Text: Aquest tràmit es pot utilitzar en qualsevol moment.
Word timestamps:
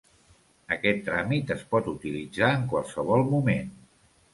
Aquest 0.75 1.03
tràmit 1.11 1.55
es 1.57 1.63
pot 1.75 1.93
utilitzar 1.95 2.53
en 2.59 2.67
qualsevol 2.75 3.27
moment. 3.37 3.75